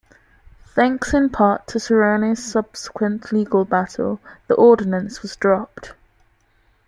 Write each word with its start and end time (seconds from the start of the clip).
Thanks 0.73 1.13
in 1.13 1.29
part 1.29 1.67
to 1.67 1.79
Serrano's 1.79 2.43
subsequent 2.43 3.31
legal 3.31 3.65
battle, 3.65 4.19
the 4.47 4.55
ordinance 4.55 5.21
was 5.21 5.35
dropped. 5.35 5.93